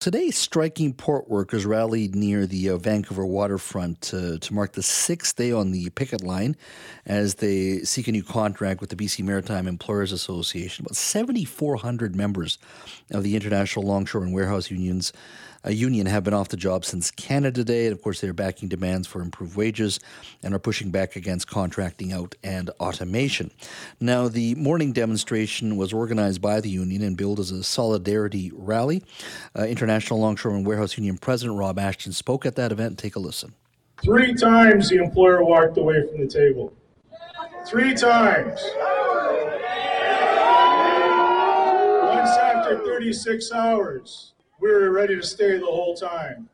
[0.00, 5.50] Today, striking port workers rallied near the uh, Vancouver waterfront to mark the sixth day
[5.50, 6.54] on the picket line
[7.04, 10.84] as they seek a new contract with the BC Maritime Employers Association.
[10.84, 12.58] About 7,400 members
[13.10, 15.12] of the International Longshore and Warehouse Unions
[15.64, 17.86] a union have been off the job since Canada Day.
[17.86, 20.00] And of course, they're backing demands for improved wages
[20.42, 23.50] and are pushing back against contracting out and automation.
[24.00, 29.02] Now, the morning demonstration was organized by the union and billed as a solidarity rally.
[29.58, 32.98] Uh, International Longshore and Warehouse Union President Rob Ashton spoke at that event.
[32.98, 33.54] Take a listen.
[34.02, 36.72] Three times the employer walked away from the table.
[37.66, 38.60] Three times.
[42.04, 46.48] Once after 36 hours we were ready to stay the whole time.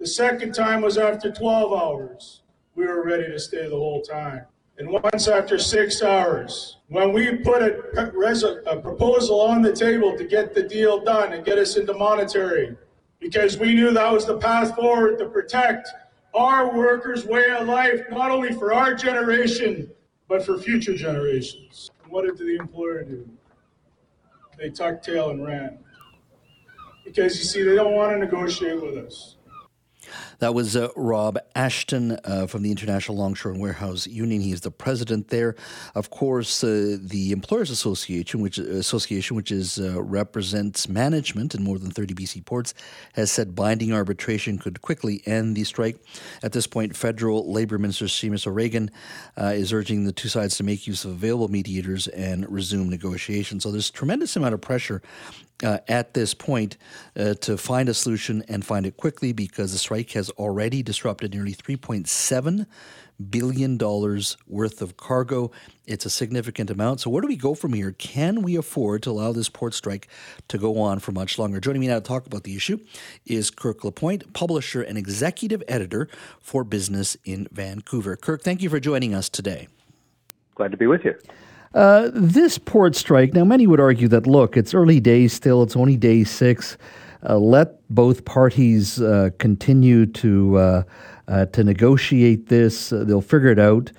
[0.00, 2.42] The second time was after 12 hours.
[2.74, 4.46] We were ready to stay the whole time.
[4.76, 10.24] And once after six hours, when we put a, a, proposal on the table to
[10.24, 12.76] get the deal done and get us into monetary,
[13.20, 15.90] because we knew that was the path forward to protect
[16.34, 19.88] our workers' way of life, not only for our generation,
[20.26, 21.92] but for future generations.
[22.02, 23.28] And what did the employer do?
[24.58, 25.83] They tucked tail and ran
[27.04, 29.36] because you see, they don't want to negotiate with us.
[30.38, 34.40] That was uh, Rob Ashton uh, from the International Longshore and Warehouse Union.
[34.40, 35.54] He is the president there.
[35.94, 41.78] Of course, uh, the Employers Association, which association which is uh, represents management in more
[41.78, 42.74] than 30 BC ports,
[43.14, 45.96] has said binding arbitration could quickly end the strike.
[46.42, 48.90] At this point, federal labor minister Seamus O'Regan
[49.40, 53.62] uh, is urging the two sides to make use of available mediators and resume negotiations.
[53.62, 55.02] So there's tremendous amount of pressure
[55.62, 56.76] uh, at this point
[57.16, 61.32] uh, to find a solution and find it quickly because the strike has already disrupted
[61.32, 62.66] nearly $3.7
[63.30, 65.50] billion worth of cargo.
[65.86, 67.00] It's a significant amount.
[67.00, 67.92] So, where do we go from here?
[67.92, 70.08] Can we afford to allow this port strike
[70.48, 71.60] to go on for much longer?
[71.60, 72.78] Joining me now to talk about the issue
[73.24, 76.08] is Kirk Lapointe, publisher and executive editor
[76.40, 78.16] for Business in Vancouver.
[78.16, 79.68] Kirk, thank you for joining us today.
[80.54, 81.14] Glad to be with you.
[81.74, 85.74] Uh, this port strike, now many would argue that, look, it's early days still, it's
[85.74, 86.78] only day six.
[87.28, 90.82] Uh, let both parties uh, continue to, uh,
[91.26, 93.90] uh, to negotiate this, they'll figure it out.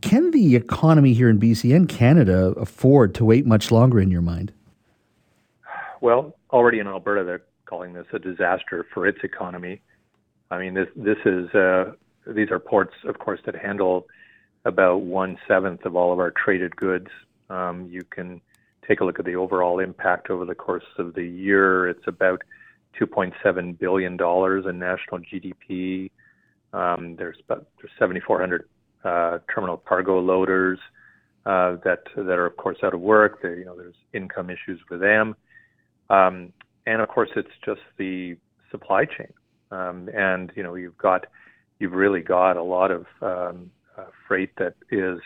[0.00, 4.22] can the economy here in BC and Canada afford to wait much longer, in your
[4.22, 4.52] mind?
[6.00, 9.82] Well, already in Alberta, they're calling this a disaster for its economy.
[10.50, 11.48] I mean, this this is
[12.26, 14.06] these are ports, of course, that handle
[14.64, 17.08] about one seventh of all of our traded goods.
[17.48, 18.40] Um, you can
[18.86, 21.88] take a look at the overall impact over the course of the year.
[21.88, 22.42] It's about
[23.00, 26.10] 2.7 billion dollars in national GDP.
[26.72, 28.68] Um, there's about there's 7,400
[29.04, 30.78] uh, terminal cargo loaders
[31.46, 33.42] uh, that that are of course out of work.
[33.42, 35.34] There, you know, there's income issues with them,
[36.10, 36.52] um,
[36.86, 38.36] and of course it's just the
[38.70, 39.32] supply chain.
[39.70, 41.26] Um, and you know, you've got
[41.78, 45.18] you've really got a lot of um, uh, freight that is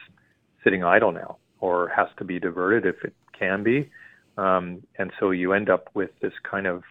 [0.63, 3.91] sitting idle now or has to be diverted if it can be.
[4.37, 6.83] Um, and so you end up with this kind of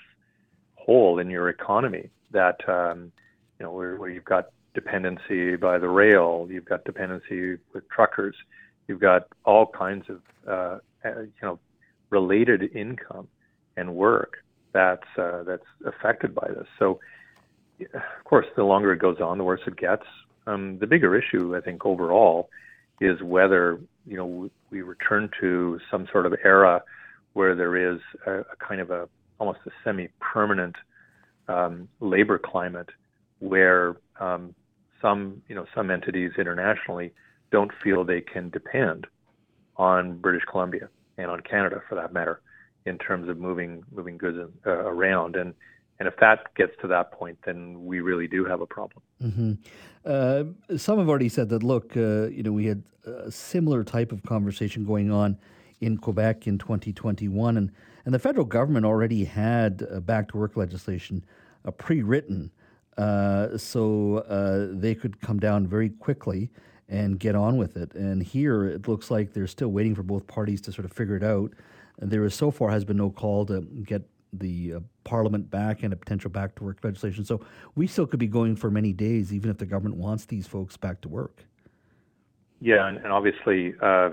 [0.75, 3.11] hole in your economy that, um,
[3.59, 8.35] you know, where, where you've got dependency by the rail, you've got dependency with truckers,
[8.87, 11.59] you've got all kinds of, uh, uh you know,
[12.09, 13.27] related income
[13.75, 16.67] and work that's uh, that's affected by this.
[16.79, 16.99] So,
[17.79, 20.03] of course, the longer it goes on, the worse it gets.
[20.45, 22.49] Um, the bigger issue, I think, overall,
[22.99, 26.83] is whether you know we return to some sort of era
[27.33, 29.07] where there is a, a kind of a
[29.39, 30.75] almost a semi-permanent
[31.47, 32.89] um, labor climate
[33.39, 34.53] where um,
[35.01, 37.11] some you know some entities internationally
[37.51, 39.07] don't feel they can depend
[39.77, 42.41] on British Columbia and on Canada for that matter
[42.85, 45.35] in terms of moving moving goods uh, around.
[45.35, 45.53] And
[46.03, 49.01] and if that gets to that point, then we really do have a problem.
[49.23, 49.53] Mm-hmm.
[50.05, 54.11] Uh, some have already said that, look, uh, you know, we had a similar type
[54.11, 55.37] of conversation going on
[55.79, 57.71] in Quebec in 2021, and,
[58.03, 61.23] and the federal government already had back to work legislation
[61.63, 62.51] uh, pre written
[62.97, 66.49] uh, so uh, they could come down very quickly
[66.89, 67.95] and get on with it.
[67.95, 71.15] And here it looks like they're still waiting for both parties to sort of figure
[71.15, 71.53] it out.
[72.01, 74.03] And there is so far has been no call to get
[74.33, 77.23] the uh, Parliament back and a potential back to work legislation.
[77.23, 77.41] So
[77.75, 80.77] we still could be going for many days, even if the government wants these folks
[80.77, 81.45] back to work.
[82.59, 84.09] Yeah, and, and obviously uh,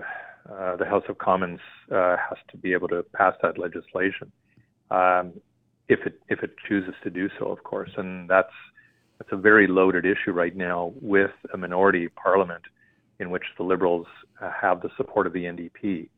[0.53, 4.33] uh, the House of Commons uh, has to be able to pass that legislation
[4.91, 5.33] um,
[5.89, 8.53] if it if it chooses to do so, of course, and that's
[9.19, 12.63] that's a very loaded issue right now with a minority parliament
[13.19, 14.07] in which the Liberals
[14.41, 16.09] uh, have the support of the NDP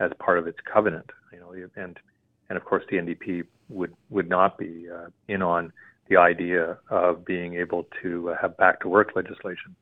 [0.00, 1.10] as part of its covenant.
[1.32, 1.98] You know, and
[2.48, 5.72] and of course the NDP would would not be uh, in on
[6.08, 9.76] the idea of being able to uh, have back to work legislation.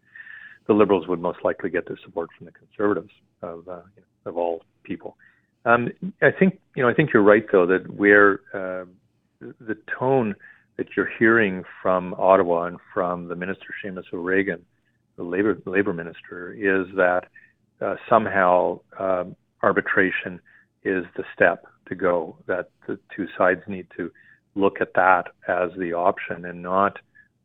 [0.66, 3.80] The Liberals would most likely get their support from the Conservatives of uh,
[4.24, 5.16] of all people.
[5.64, 5.88] Um,
[6.22, 8.84] I think you know I think you're right though that where uh,
[9.40, 10.34] the tone
[10.76, 14.62] that you're hearing from Ottawa and from the minister Seamus O'Regan,
[15.16, 17.22] the labor labor minister, is that
[17.80, 20.40] uh, somehow um, arbitration
[20.84, 22.36] is the step to go.
[22.46, 24.10] That the two sides need to
[24.54, 26.98] look at that as the option and not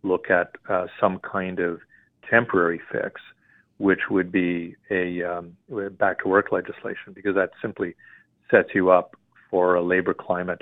[0.04, 1.80] look at uh, some kind of
[2.30, 3.22] temporary fix,
[3.78, 5.56] which would be a um,
[5.98, 7.96] back to work legislation, because that simply
[8.50, 9.16] sets you up
[9.50, 10.62] for a labor climate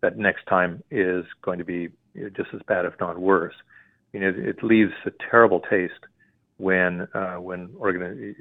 [0.00, 1.88] that next time is going to be
[2.36, 3.54] just as bad, if not worse.
[4.12, 5.92] I mean, it, it leaves a terrible taste
[6.56, 7.70] when uh, when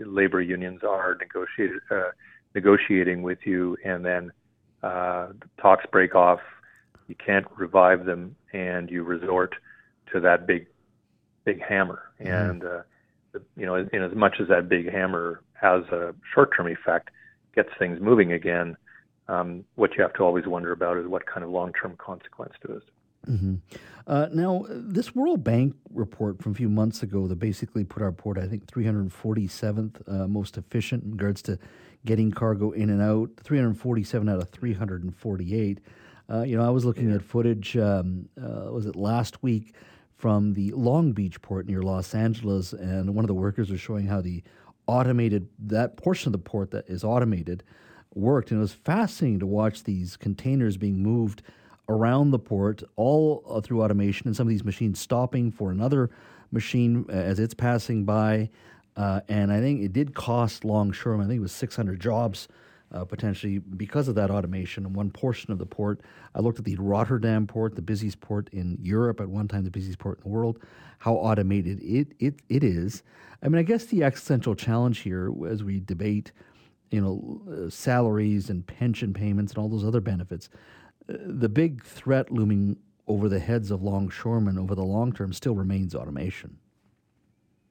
[0.06, 2.12] labor unions are negotiated, uh,
[2.56, 4.32] negotiating with you, and then
[4.84, 5.28] uh,
[5.62, 6.40] talks break off.
[7.08, 9.56] You can't revive them, and you resort
[10.14, 10.68] to that big,
[11.46, 12.04] big hammer.
[12.22, 12.32] Mm-hmm.
[12.32, 12.82] And uh,
[13.56, 17.10] you know, in as much as that big hammer has a short-term effect,
[17.56, 18.78] gets things moving again.
[19.28, 22.74] Um, what you have to always wonder about is what kind of long-term consequence to
[22.74, 22.84] this.
[23.28, 23.56] Mm-hmm.
[24.08, 28.12] Uh, now, this World Bank report from a few months ago that basically put our
[28.12, 31.60] port, I think, 347th uh, most efficient in regards to
[32.06, 35.80] getting cargo in and out, 347 out of 348.
[36.32, 37.16] Uh, you know, I was looking yeah.
[37.16, 39.74] at footage, um, uh, was it last week,
[40.16, 44.06] from the Long Beach port near Los Angeles, and one of the workers was showing
[44.06, 44.44] how the
[44.86, 47.64] automated, that portion of the port that is automated,
[48.14, 48.52] worked.
[48.52, 51.42] And it was fascinating to watch these containers being moved
[51.88, 56.10] around the port, all uh, through automation, and some of these machines stopping for another
[56.52, 58.50] machine as it's passing by.
[58.96, 62.48] Uh, and I think it did cost Longshoremen, I think it was 600 jobs
[62.92, 66.02] uh, potentially because of that automation in one portion of the port.
[66.34, 69.72] I looked at the Rotterdam port, the busiest port in Europe, at one time the
[69.72, 70.60] busiest port in the world,
[71.00, 73.04] how automated it, it, it is.
[73.44, 76.32] I mean, I guess the existential challenge here as we debate,
[76.92, 80.50] you know, salaries and pension payments and all those other benefits,
[81.10, 82.78] uh, the big threat looming
[83.08, 86.58] over the heads of longshoremen over the long term still remains automation.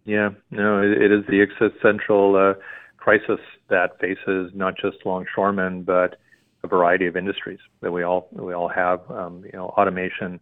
[0.09, 2.55] Yeah, no, it, it is the existential uh,
[2.97, 6.17] crisis that faces not just longshoremen but
[6.65, 9.01] a variety of industries that we all we all have.
[9.11, 10.41] Um, you know, automation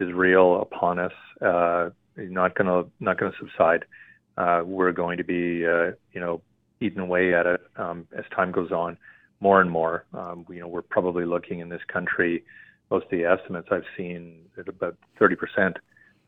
[0.00, 1.12] is real upon us.
[1.42, 3.84] Uh, not gonna not gonna subside.
[4.38, 6.40] Uh, we're going to be uh, you know
[6.80, 8.96] eaten away at it um, as time goes on,
[9.40, 10.06] more and more.
[10.14, 12.42] Um, you know, we're probably looking in this country.
[12.90, 15.74] Most of the estimates I've seen about 30%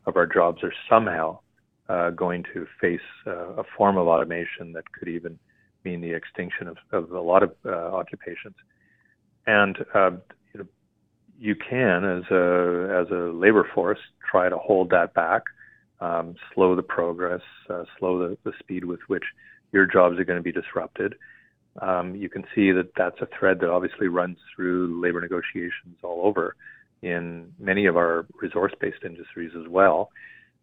[0.05, 1.39] of our jobs are somehow
[1.89, 5.39] uh, going to face uh, a form of automation that could even
[5.85, 8.55] mean the extinction of, of a lot of uh, occupations.
[9.45, 10.11] And uh,
[10.53, 10.65] you, know,
[11.39, 13.99] you can, as a as a labor force,
[14.29, 15.43] try to hold that back,
[16.01, 17.41] um, slow the progress,
[17.97, 19.23] slow the, the speed with which
[19.71, 21.15] your jobs are going to be disrupted.
[21.81, 26.21] Um, you can see that that's a thread that obviously runs through labor negotiations all
[26.25, 26.55] over
[27.01, 30.09] in many of our resource-based industries as well.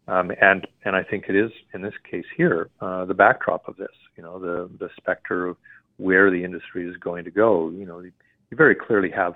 [0.07, 3.77] Um, and and I think it is in this case here uh, the backdrop of
[3.77, 3.89] this.
[4.17, 5.57] You know, the the specter of
[5.97, 7.71] where the industry is going to go.
[7.71, 8.13] You know, you,
[8.53, 9.35] very clearly have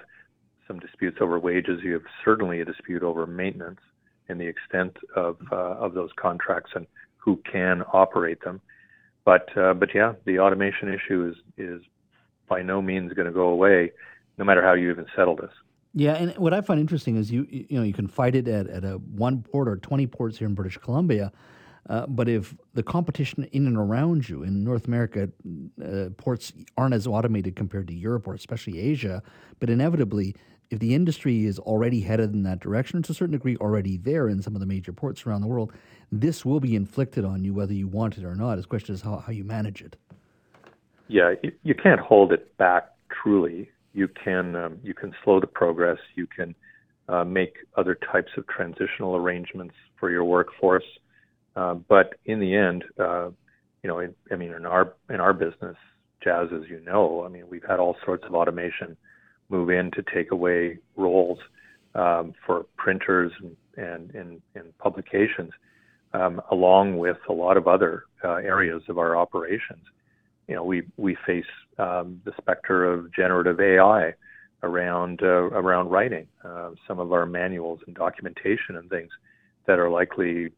[0.69, 1.81] some disputes over wages.
[1.83, 3.81] You have certainly a dispute over maintenance
[4.29, 8.61] and the extent of uh, of those contracts and who can operate them.
[9.25, 11.83] But uh, but yeah, the automation issue is is
[12.49, 13.93] by no means going to go away,
[14.39, 15.51] no matter how you even settle this.
[15.95, 18.69] Yeah, and what I find interesting is you you know you can fight it at,
[18.69, 21.33] at a one port or twenty ports here in British Columbia,
[21.89, 25.31] uh, but if the competition in and around you in North America,
[25.83, 29.23] uh, ports aren't as automated compared to Europe or especially Asia,
[29.59, 30.37] but inevitably,
[30.71, 34.29] if the industry is already headed in that direction, to a certain degree already there
[34.29, 35.73] in some of the major ports around the world,
[36.13, 38.57] this will be inflicted on you whether you want it or not.
[38.57, 39.97] The question is how, how you manage it.
[41.09, 45.47] Yeah, you, you can't hold it back truly you can um, you can slow the
[45.47, 45.99] progress.
[46.15, 46.55] You can
[47.09, 50.85] uh, make other types of transitional arrangements for your workforce.
[51.57, 53.31] Uh, but in the end, uh,
[53.83, 55.77] you know, I mean, in our in our business,
[56.23, 58.97] Jas, as you know, I mean, we've had all sorts of automation
[59.49, 61.39] move in to take away roles
[61.95, 65.53] um, for printers and, and in, in publications,
[66.13, 69.85] um, along with a lot of other uh, areas of our operations.
[70.49, 71.45] You know, we we face
[71.79, 74.15] um, the specter of generative AI
[74.63, 76.27] around uh, around writing.
[76.45, 79.11] Uh, some of our manuals and documentation and things
[79.67, 80.51] that are likely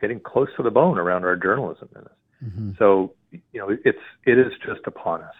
[0.00, 2.12] getting close to the bone around our journalism in this.
[2.44, 2.70] Mm-hmm.
[2.78, 5.34] So you know, it's it is just upon us.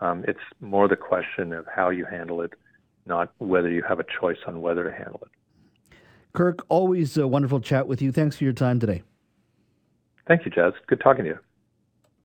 [0.00, 2.52] Um, it's more the question of how you handle it,
[3.06, 5.96] not whether you have a choice on whether to handle it.
[6.32, 8.10] Kirk, always a wonderful chat with you.
[8.10, 9.02] Thanks for your time today.
[10.26, 10.72] Thank you, Jas.
[10.86, 11.38] Good talking to you.